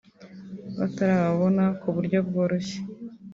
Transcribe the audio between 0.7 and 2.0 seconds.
batababona ku